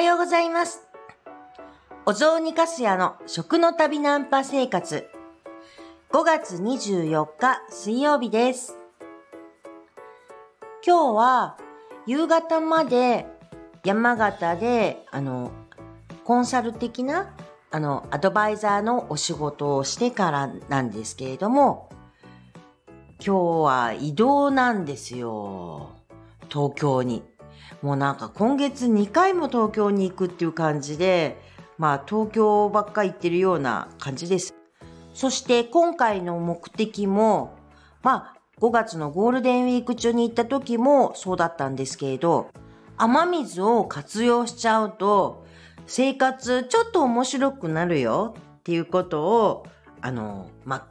[0.00, 0.80] はようございます。
[2.06, 5.06] お雑煮かすやの食の旅ナンパ生活。
[6.10, 8.78] 5月24日水曜日です。
[10.86, 11.58] 今日は
[12.06, 13.26] 夕方まで
[13.84, 15.52] 山形で、あの、
[16.24, 17.36] コンサル的な、
[17.70, 21.90] あの、アドバイザーのお仕事をしてからなんですけれども、
[23.22, 25.90] 今日は移動なんですよ。
[26.48, 27.29] 東京に。
[27.82, 31.40] もうなんか今月2回も東京に行くっていう感じで、
[31.78, 34.54] まあ東京ばっか行ってるような感じです。
[35.14, 37.56] そして今回の目的も、
[38.02, 42.50] まあ5月のゴールデンウィーク中に行った時もそうだったんですけれど、
[42.98, 45.46] 雨水を活用しちゃうと、
[45.86, 49.66] 生活ちょっと面白くなるよっていうことを、
[50.02, 50.86] あの、まあ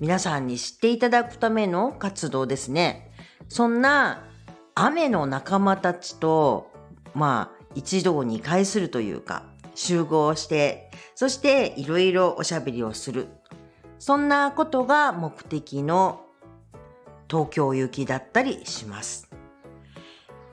[0.00, 3.12] 皆さんに知っていただくための活動ですね。
[3.48, 4.27] そんな
[4.80, 6.70] 雨の仲間たちと、
[7.12, 9.42] まあ、一堂に会するというか、
[9.74, 13.26] 集合して、そしていろいろおしゃべりをする。
[13.98, 16.20] そんなことが目的の
[17.28, 19.28] 東京行きだったりします。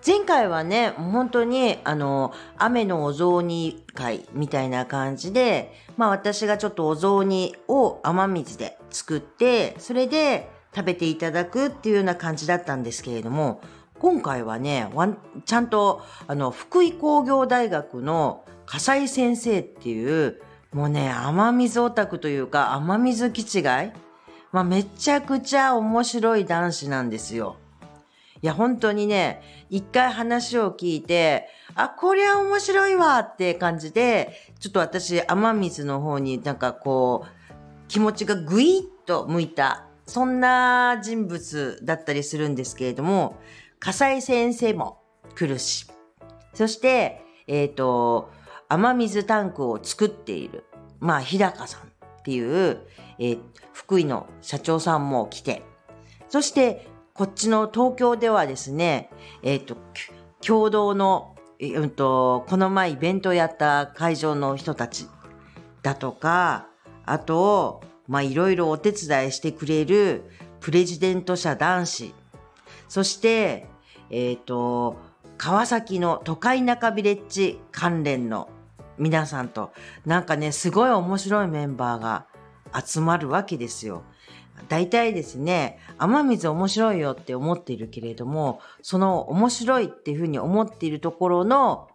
[0.06, 13.62] 前回はね、本当に、あの、雨のお雑煮会みたいな感じで、まあ私がちょっとお雑煮を雨水で作って、それで食べていただくっていうような感じだったんですけれども、
[14.00, 14.90] 今回はね、
[15.46, 20.42] ちゃんと、あの、福井工業大学の笠井先生っていう、
[20.74, 23.64] もうね、雨水オタクというか、雨水気違い
[24.52, 27.58] まあ、めちゃくちゃ面白い男子なんですよ。
[28.42, 37.48] いや、本当にね、一回話を聞いて、あ、こりゃ面白いわって感じで、ちょっと私、雨水の方になんかこう、
[37.88, 43.38] 気持ちがぐいっと向いた、そんな人物だったりするんですけれども、
[43.86, 44.98] 笠井先生も
[45.36, 45.86] 来るし、
[46.56, 48.32] そして、えっ、ー、と、
[48.68, 50.64] 雨水タンクを作っている、
[51.00, 51.86] まあ、日高さんっ
[52.24, 52.80] ていう、
[53.20, 53.40] えー、
[53.74, 55.62] 福井の社長さんも来て、
[56.30, 59.12] そして、こっちの東京ではですね、
[59.44, 59.78] えっ、ー、と、
[60.42, 65.06] 共同の、え、うんと、この前イベントやった会場の人たち
[65.84, 66.66] だとか、
[67.06, 70.24] あと、まあ、いろいろお手伝いしてくれる
[70.60, 72.16] プレジデント社男子。
[72.88, 73.75] そして、
[74.10, 74.98] えっ、ー、と、
[75.38, 78.50] 川崎の都会中ビレッジ関連の
[78.98, 79.72] 皆さんと、
[80.06, 82.26] なんかね、すごい面白いメンバーが
[82.86, 84.04] 集まるわけですよ。
[84.70, 91.90] 大体ですね、雨水面白いよって思っているけれども、その面白いっていうふうに思っているところの、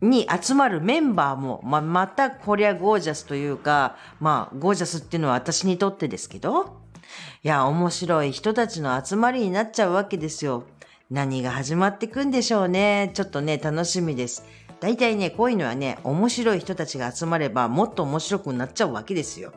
[0.00, 6.80] に集まるメンバーも、ま、またこりゃゴージャスというか、まあ、ゴージャスっていうのは私にとってですけど、
[7.44, 10.64] いや、面白い人たちの集まりになっちゃうわけですよ。
[11.10, 13.10] 何が始まってくんでしょうね。
[13.14, 14.44] ちょっとね、楽しみです。
[14.80, 19.52] 大体ね、こういうのはね、面白い人たちが集まればもっと面白くなっちゃうわけですよ。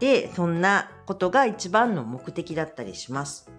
[0.00, 3.50] で、そんなことが一番の目的だったりします。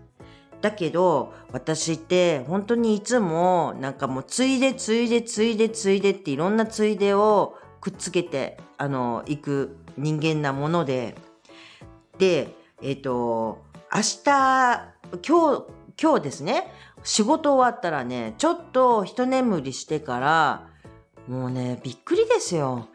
[0.62, 11.16] だけど、私って本当にいつもなんかもうついでついでついでついでっていろんなついでをくっつけて、あの、行く人間なもので、
[12.18, 13.64] で、えっ、ー、と、
[13.94, 14.96] 明日、
[15.28, 15.66] 今日、
[16.02, 16.72] 今日ですね、
[17.04, 20.68] 仕事終わったらね、ちょっと一眠りしてから、
[21.28, 22.90] もうね、びっくりですよ。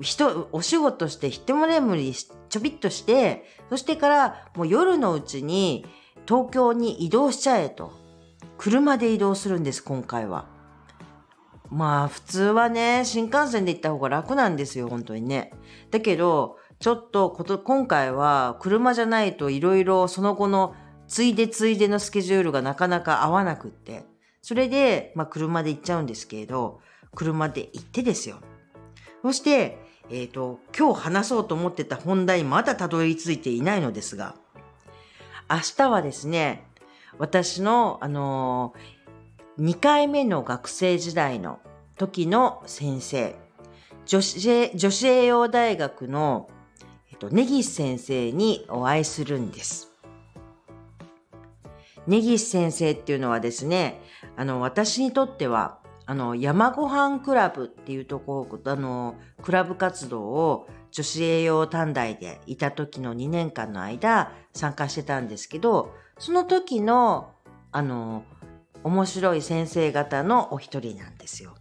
[0.00, 5.86] 人、お仕事して一眠りちょびっとして、そしてからもう夜のうちに
[6.26, 7.92] 東京に移動しちゃえと。
[8.58, 10.46] 車で移動するんです、今回は。
[11.70, 15.52] まあ普通はね、新幹線で行った方が楽なんですよ、本当にね。
[15.90, 20.74] だけど、ちょっとこと今回は車じゃないといろいろその後の
[21.08, 24.04] ついでついでのスケジュールがなかなか合わなくって、
[24.42, 26.80] それで、まあ車で行っちゃうんですけれど、
[27.14, 28.38] 車で行ってですよ。
[29.22, 29.78] そして、
[30.10, 34.36] えっ、ー、と、今日話そうと思ってた本題まだたどり着いていないのですが、
[35.50, 36.64] 明日はですね、
[37.18, 41.60] 私の、あのー、2回目の学生時代の
[41.96, 43.34] 時の先生、
[44.04, 46.48] 女子女子栄養大学の
[47.10, 49.85] えっと、根岸先生にお会いするんです。
[52.06, 54.00] 根岸先生っていうのはですね、
[54.36, 67.32] あの、私にとっては、あの、山ごはんクラブっていうところ、あの、クラブ活動を女子栄養短大でいた時の2年間の間参加してたんですけど、その時の、
[67.72, 68.24] あの、
[68.84, 71.54] 面白い先生方のお一人なんですよ。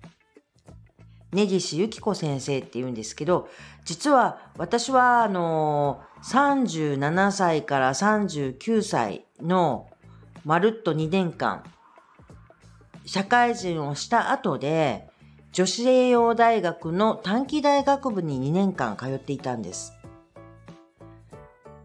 [1.32, 3.50] 根岸由紀子先生って言うんですけど、
[3.84, 9.88] 実は私はあの37歳から39歳の
[10.46, 11.64] まるっと2年間、
[13.04, 15.10] 社会人をした後で、
[15.52, 19.94] 女子栄養大学の短期大学部に2年間通っていたんです。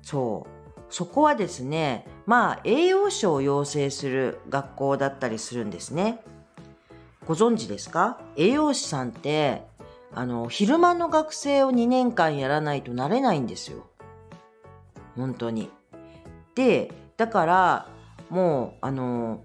[0.02, 0.80] そう。
[0.90, 6.22] そこはですね、まあ栄養士を養成する学校だったりするんですね。
[7.26, 8.20] ご存知ですか？
[8.36, 9.62] 栄養士さんって、
[10.12, 13.86] あの、昼間の学生を2年間やらないとなれないんですよ。
[15.16, 15.70] 本当に。
[16.56, 17.88] で、だから、
[18.30, 19.40] もう、あの、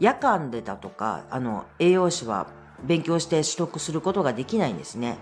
[0.00, 2.46] 夜間でだとか、あの、栄養士は
[2.84, 5.18] 勉強して取得することができないんですね。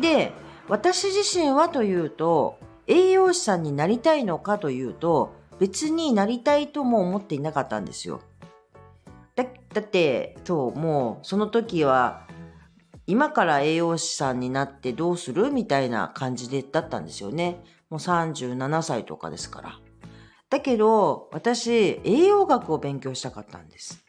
[0.00, 0.32] で、
[0.68, 8.20] 私自身はというと、栄養士さんになりたいのかというと、別になりたいとも思っていなかったんですよ。
[9.34, 12.26] だだって、そう、もうその時は、
[13.06, 17.62] 今から栄養士さんになってどうするみたいな感じでだったんですよね。
[17.88, 19.78] もう37歳とかですから。
[20.48, 24.04] だけど、私、栄養学を勉強したかったんです。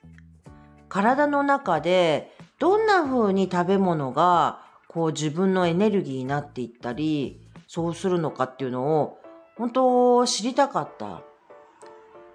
[0.90, 9.18] 体の中でどんな風に食べ物がこう自分のエネルギーになっていったり、そうするのかっていうのを
[9.58, 11.24] 本当知りたかった。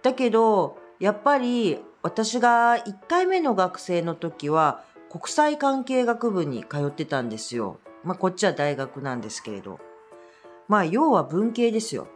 [0.03, 7.79] だけど、やっぱり私が1回目の学生の時は国際関係学部に通ってたんですよ。
[8.05, 9.79] まあこっちは大学なんですけれど。
[10.69, 12.09] まあ要は文系ですよ。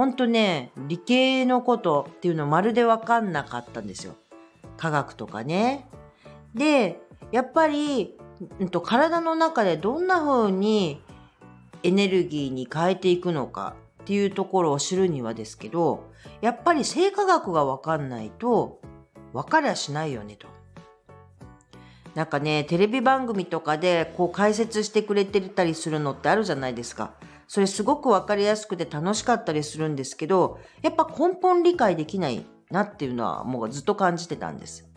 [0.00, 4.14] ほんとね、理系のことっていうのまるでわかんなかったんですよ。
[4.78, 5.90] 科学とかね。
[6.54, 7.02] で、
[7.32, 8.18] やっぱり、
[8.60, 11.02] うんと、体の中でどんな風に
[11.82, 13.74] エネルギーに変えていくのか
[14.04, 16.10] っていうところを知るにはですけど、
[16.40, 18.80] やっぱり生化学がわかんないと、
[19.34, 20.48] わかりゃしないよねと。
[22.14, 27.12] なんかね、テレビ番組とかでこう解説してくれてたりするのってあるじゃないですか。
[27.50, 34.88] それすごくわかりやすくて楽しかったりするんですけど、やっぱ根本理解できないなっていうのはもうずっと感じてたんです。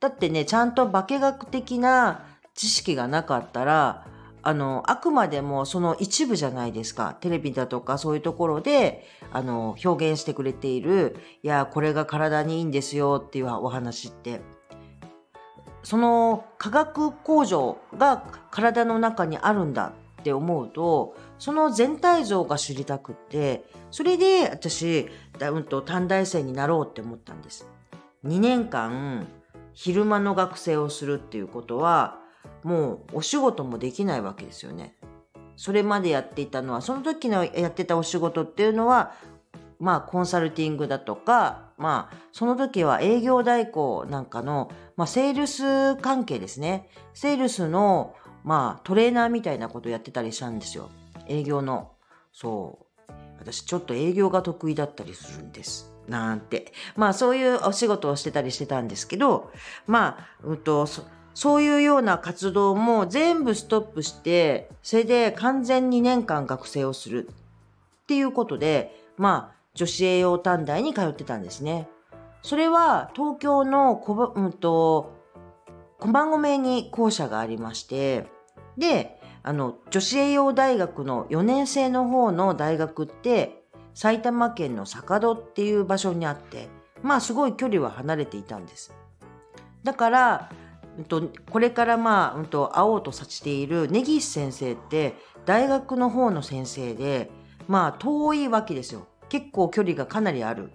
[0.00, 2.24] だってね、ちゃんと化学的な
[2.54, 4.06] 知識がなかったら、
[4.40, 7.14] あの、あくまでもその一部じゃないですか。
[7.20, 14.40] テレビだとかそういうところで、あの、表現してくれている、いや、これが体にいいんですよっていうお話って。
[15.82, 25.08] その化学工場が体の中にあるんだって思うと、その全体像が知りたくって、それで私、
[25.40, 27.68] うんと短大生になろうって思ったんです。
[28.24, 29.28] 2年間、
[29.72, 32.18] 昼間の学生をするっていうことは、
[32.64, 34.96] もうお仕事もできないわけですよね。
[35.56, 39.12] それまでやっていたのは、その時のやってたお仕事っていうのは、
[39.78, 46.88] まあコンサルティングだとか、まあその時は営業代行なんかの、まあセールス関係ですね。
[47.14, 50.90] セールスの、まあトレーナーみたいなことやってたりしたんですよ。
[51.26, 51.92] 営業の。
[52.32, 53.12] そう。
[53.40, 55.92] 私ちょっと営業が得意だったりするんです。
[56.08, 56.72] なんて。
[56.96, 59.50] まあそういうお仕事をしてたりしてたんですけど、
[59.86, 60.86] まあ、うんと、
[61.34, 71.88] そういうような活動も全部ストップして、それで完全2年間学生をするっていうことで、まあ、女子栄養短大に通ってたんですね。
[72.42, 75.17] それは東京のこば、うんと、
[75.98, 78.26] 駒込に校舎がありまして、
[78.76, 83.64] で、あの、女子栄養大学の4年生の方の大学って、
[83.94, 86.68] 埼玉県の坂戸っていう場所にあって、
[87.02, 88.94] まあすごい距離は離れていたんです。
[89.82, 90.50] だから、
[90.98, 95.14] うんと、これからまあ、うんと、会おうとさせている根岸先生って
[95.46, 97.30] 大学の方の先生で、
[97.66, 99.06] まあ遠いわけですよ。
[99.28, 100.70] 結構距離がかなりある。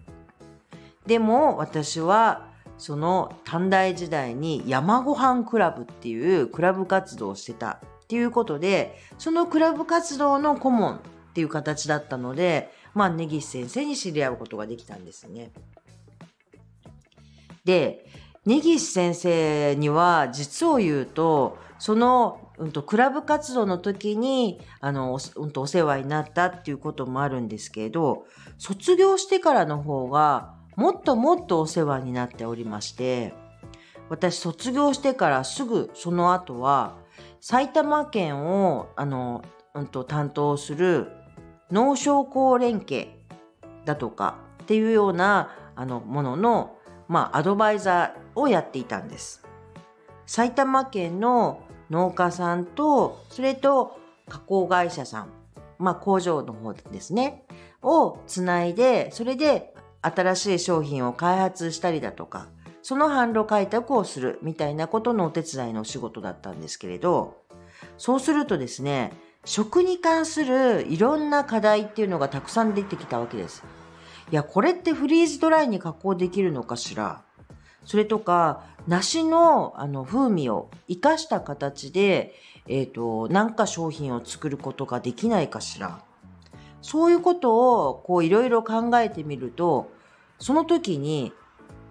[1.06, 11.00] でも私はその短大時代に山ごはんクラブっていうクラブ活動をしてたっていうことで、そのクラブ活動の顧問っ
[11.34, 15.52] ていう形だったので、まあ、根岸先生に知り合うことができたんですね。
[17.66, 18.06] で、
[18.46, 28.26] 根岸先生には実を言うと、その、うんと、クラブ活動の時に、あの、うんと、お世話になったっていうこともあるんですけど、
[28.58, 33.34] 卒業してからの方が、もっともっとお世話になっておりまして、
[34.10, 36.98] 私卒業してからすぐその後は、
[37.42, 41.12] 埼玉県を、あの、うんと、担当する
[41.72, 43.08] 農商工連携
[43.86, 46.78] だとかっていうような、あの、ものの、
[47.08, 49.44] まあ、アドバイザーをやっていたんです。
[50.26, 54.00] 埼玉県の農家さんと、それと
[54.30, 55.30] 加工会社さん、
[55.80, 57.46] まあ、工場の方ですね、
[57.82, 59.73] をつないで、それで
[60.04, 62.48] 新しい商品を開発したりだとか、
[62.82, 67.38] その販路開拓をするみたいなことのお手伝いのお仕事だったんですけれど、
[67.98, 69.14] そうするとですね、
[69.46, 73.64] 食に関するいろんな課題っていうのがたくさん出てきたわけです。
[74.32, 77.22] いや、これってフリーズドライに加工できるのかしら？
[77.86, 82.34] それとか、梨のあの風味を活かした形で、
[82.68, 86.00] えっ、ー、と、なんか商品を作ることができないかしら？
[86.84, 89.90] そういうことをこういろいろ考えてみると、
[90.38, 91.34] その時に、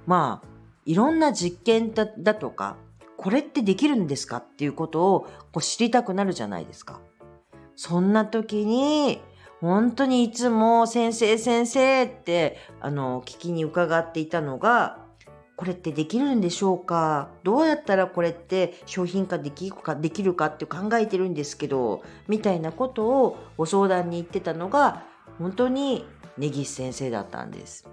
[0.06, 0.48] まあ、
[0.84, 2.76] いろんな実験だだとか、
[3.16, 4.36] これってできるんですか？
[4.36, 5.20] っていうことを
[5.50, 7.00] こう知りたくなるじゃないですか。
[7.74, 9.20] そんな時に、
[9.60, 14.98] 本当にいつも先生先生ってあの聞きに伺っていたのが
[15.56, 17.28] これってできるんでしょうか？
[17.44, 25.04] どうやったらこれって商品化できるかできるかって考えてるんですけどみたいなことをご相談に行ってたのが
[25.38, 26.06] 本当に
[26.38, 27.88] 根岸先生だったんです。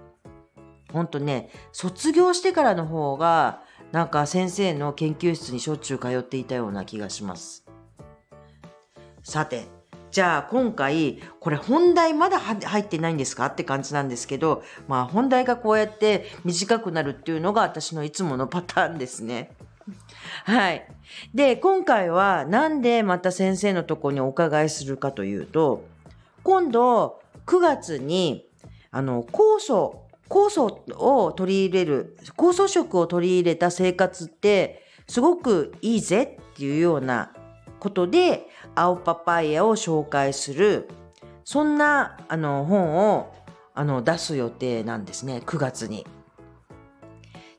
[0.92, 3.62] 本当ね卒業してからの方が
[3.92, 7.64] なんか先生の研究室にしょっちゅう通っていたような気がします。
[9.22, 9.66] さて
[10.10, 13.46] じゃあ今回、これ本題まだ入ってないんですか？
[13.46, 19.52] って感じなんですけど、まあ本題がこうやって短くなるっていうのが私のいつものパターンですね。
[20.44, 20.86] はい。
[21.34, 25.84] で、今回はなんでまた先生のとこにお伺いするかというと、
[26.42, 28.46] 今度9月に、
[28.90, 37.32] あの、酵素、酵素を取り入れる、酵素食を取り入れた生活ってすごくいいぜっていうような
[37.80, 40.88] ことで青パパイヤを紹介する
[41.44, 43.32] そんなあの本を
[43.74, 46.06] あの出す予定なんですね9月に。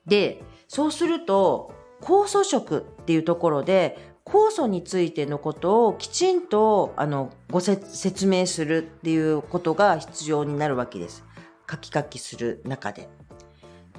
[0.06, 11.24] でそうすると酵素食っていうところで酵素についてのことをきちんとあのご説明するっていうことが必要になるわけです。
[11.70, 13.10] 書き書きする中で。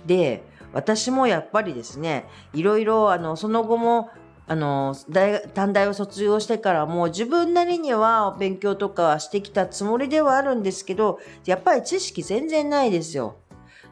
[0.06, 0.42] で
[0.72, 4.10] 私もやっぱりですねいろいろあのその後も
[4.46, 13.36] あの大短大を卒業してからも自分なりには勉強とかしてきたつもりではあるんですけどやっぱり知識全然ないですよ。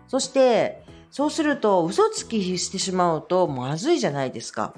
[0.09, 4.75] そしてそうすると嘘つきしてしまうとまずいじゃないですか。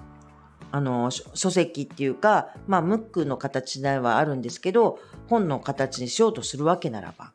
[0.75, 4.99] あの書籍っていうかまあムックの形ではあるんですけど
[5.29, 7.33] 本の形にしようとするわけならば。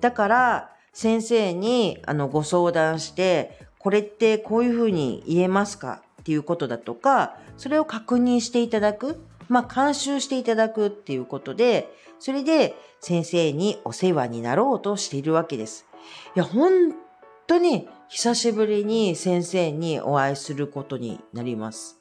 [0.00, 15.86] だから先生にあのご相談してこれってこういうふうに言えますかっていうことだとかそれを確認していただく、まあ、監修していただくっていうことで、それで先生にお世話になろうとしているわけです。
[16.34, 16.94] いや、本
[17.46, 22.00] 当に久しぶりに先生にお会いすることになります。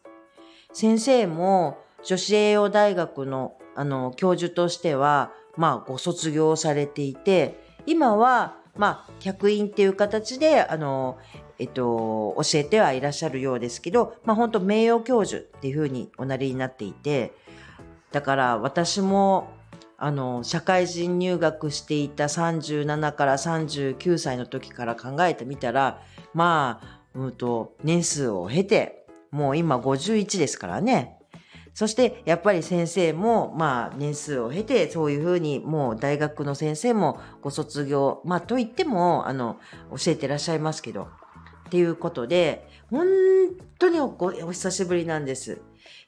[0.72, 11.18] 先生も女子栄養大学のあの教授としては、まあ、ご卒業されていて、今は、まあ、客員っていう形で、あの、
[11.64, 17.32] えっと、教えてはいらっしゃるようですけど、まあ本当名誉教授っていうふうにおなりになっていて、
[18.12, 19.48] だから私も、
[19.98, 26.02] あの、社会人入学していた37から39歳の時から考えてみたら、
[26.34, 31.18] まあ、うんと、年数を経て、もう今51ですからね。
[31.74, 39.58] そしてやっぱり先生もまあ年数を経てそういうふうにもう大学の先生もご卒業まあと言ってもあの
[39.90, 41.08] 教えてらっしゃいますけど
[41.74, 43.08] っていうことで、本
[43.80, 45.60] 当におお久しぶりなんです。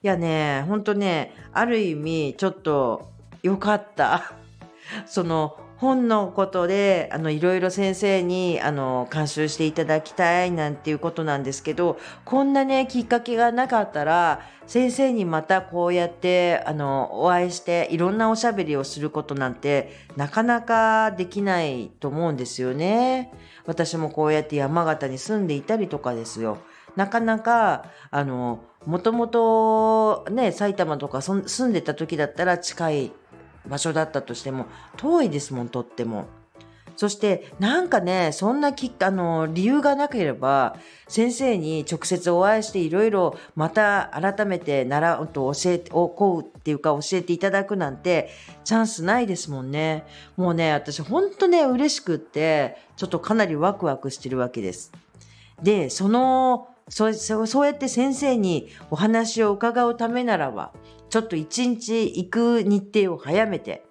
[0.04, 3.10] いやね、本当ね、ある意味ちょっと
[3.42, 4.34] 良かった。
[5.08, 23.32] その本のことで、あの、いろいろ先生に、あの、監修していただきたいなんていうことなんですけど、こんなね、きっかけがなかったら、先生にまたこうやって、あの、お会いして、いろんなおしゃべりをすることなんて、なかなかできないと思うんですよね。
[23.66, 26.60] 私もこうやって山形に住んでいたりとかですよ。
[26.96, 33.12] なかなか、あの、もともとね、埼玉とか住んでた時だったら近い
[33.68, 34.66] 場所だったとしても、
[34.98, 36.26] 遠いですもん、とっても。
[36.96, 48.30] そして、なんかね、そんなき、あの、理由がなければ、先生に直接お会いしていろいろまた改めて習うと教えて、おこうっていうか教えていただくなんて
[48.64, 50.06] チャンスないですもんね。
[50.38, 54.92] もうね、私ほんとね、嬉しくって、ちょっとかなりワクワクしてるわけです。
[55.62, 60.72] で、その、そうそうやって先生にお話を伺うためならば、
[61.10, 63.86] ちょっと一日行く日程を早めて、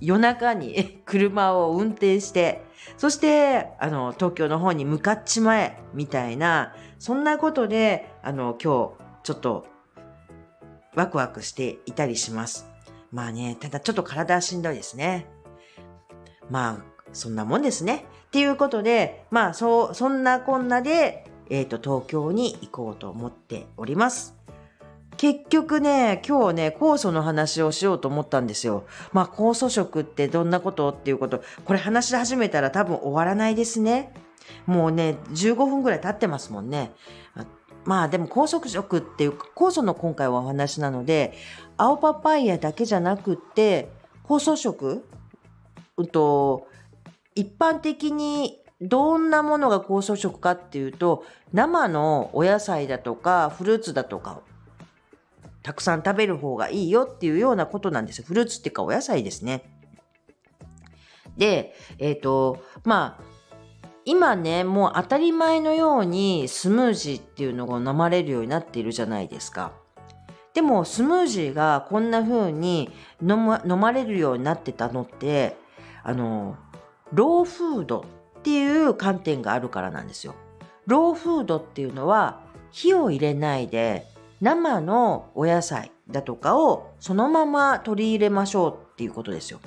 [0.00, 2.62] 夜中に 車を運転して、
[2.96, 9.66] そして、あの、東京の方に向かっちまえ、みたいな、そんなことで、あの、今日、ちょっと、
[10.94, 12.68] ワクワクしていたりします。
[13.12, 15.26] まあね、ただちょっと体はしんどいですね。
[16.48, 18.06] まあ、そんなもんですね。
[18.26, 24.39] っていうことで、まあ、そう、そんなこんなで、えっ、ー、と、東京に行こうと思っております。
[25.20, 28.86] 結局ね、今日ね、酵素の話をしようと思ったんですよ。
[29.12, 34.14] まあ、酵素食ってどんなことっていうこと、これ話し始めたら多分終わらないですね。
[34.64, 36.92] もうね、15分ぐらい経ってますもんね。
[37.84, 41.34] まあでも高速食っていう酵素の今回はお話なので、
[41.76, 43.90] 青パパイヤだけじゃなくて、
[44.24, 45.04] 酵素食、
[45.98, 46.66] うんと、
[47.34, 54.40] 一般的にどんなものが酵素食かっていうと、生のお野菜だとかフルーツだとか
[55.62, 58.22] たくさん食べる方がいいよっていうようなことなんです。
[58.22, 59.70] フルーツっていうかお野菜ですね。
[61.36, 63.24] で、えっ、ー、と、まあ、
[64.04, 69.72] 今ね、もう当たり前のようにスムージーっていうのが飲まれるようになっているじゃないですか。
[70.54, 72.90] でもスムージーがこんな風に
[73.22, 75.56] 飲ま飲まれるようになってたのって、
[76.02, 76.56] あの、
[77.12, 78.04] ローフード
[78.38, 80.34] っていう観点があるからなんですよ。
[80.86, 82.40] ローフードっていうのは
[82.72, 84.06] 火を入れないで
[84.40, 89.60] 生のお野菜だとかをそのまま取り入れましょうっていうことですよ。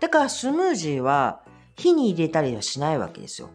[0.00, 1.40] だからスムージーは
[1.76, 3.50] 火に入れたりはしないわけですよ。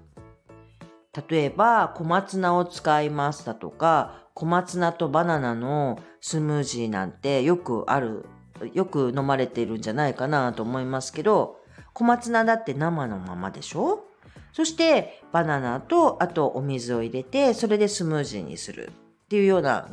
[1.30, 8.26] 例えば小松菜を使いますだとか小松菜とバナナのスムージーなんてよくある
[8.74, 11.58] よく飲まれているんじゃないかなと思いますけど
[11.94, 14.06] 小松菜だって生のままでしょ？
[14.54, 19.90] そしてバナナとあとお水を入れてそれでスムージーにするっていうような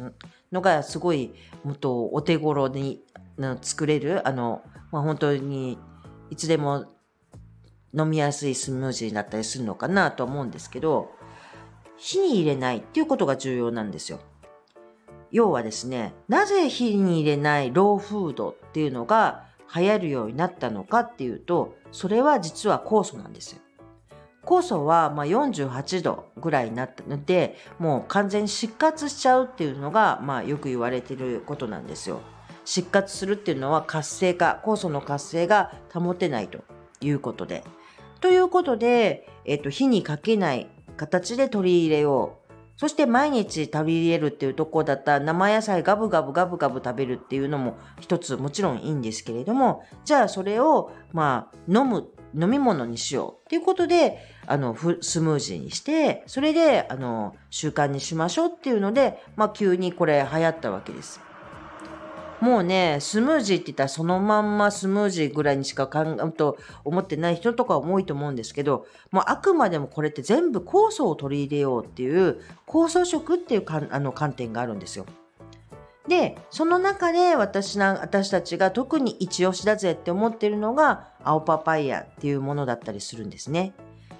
[0.52, 3.02] のがすごいもっとお手頃に
[3.60, 5.78] 作れるあの、まあ、本当に
[6.30, 6.86] いつでも
[7.96, 11.10] 飲みやすいスムージーになったりするのかなと思うんですけど
[11.96, 14.20] 火に入れないっていうことが重要なんですよ。
[15.30, 23.60] 要はですねなぜ火に入れないローフードっていうのが流行るようになったのかっていうとそれは実は酵素なんですよ。
[24.48, 32.22] 酵素はま48度ぐらいになったのでもう完全に失活しちゃうっていうのがまあよく言われてることなんですよ。
[32.64, 36.64] 失活するっていうのは活性化酵素の活性が保てないと
[37.02, 37.62] いうことで。
[38.22, 42.52] ということで、えっと、火にかけない形で取り入れよう。
[42.76, 61.20] そして毎日取り入れるっていうとこだったら生野菜ガブガブガブガブ食べるっていうのも一つもちろんいいんですけれども、じゃあそれをまあ飲む飲み物にしようっていうことで、あの、スムージーにして、それで、あの、習慣にしましょうっていうので、まあ、急にこれ流行ったわけです。
[62.40, 75.06] もうね、スムージーって言ったらそのまんまスムージーぐらいにしか考えと思ってない人とかも多いと思うんですけど、もうあくまでもこれって全部酵素を取り入れようっていう酵素食っていうかあの観点があるんですよ。
[76.08, 83.72] で、その中で私な、私たちが特に一押しだぜって思ってるのが青パパイヤっていうものだったりするんですね。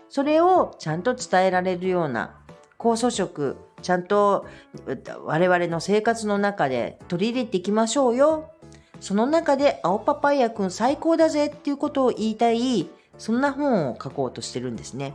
[0.09, 2.37] それをちゃんと伝えられるような
[2.79, 4.47] 酵素食、ちゃんと
[5.25, 8.51] 我々の生活の中で取り入れていきましょうよ。
[9.01, 15.15] その中で青パパイヤくん最高だぜっていうことを言いたい、そんな本を書こうとしてるんですね。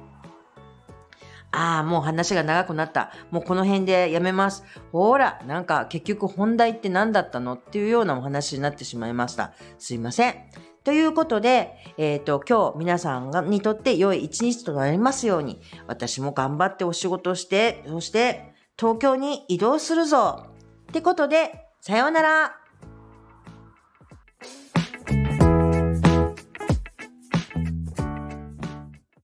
[1.56, 3.12] ああ、もう話が長くなった。
[3.30, 4.64] もうこの辺でやめます。
[4.92, 7.54] ほら、なんか結局本題って何だったの？
[7.54, 9.54] っていうようなお話になってしまいました。
[9.78, 10.36] すいません。
[10.84, 20.48] ということで、えっ、ー、と、今日皆さんがにとって良い一日となりますように、私も頑張ってお仕事して、そして東京に移動するぞ。
[20.90, 22.63] ってことで、さようなら。